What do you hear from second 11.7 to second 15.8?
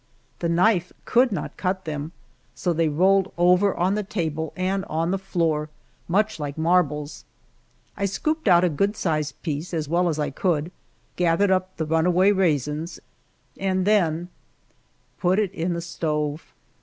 the runaway raisins, and then put it in